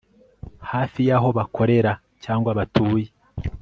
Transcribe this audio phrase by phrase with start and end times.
[0.71, 1.91] hafi y aho bakorera
[2.23, 3.09] cyangwa batuye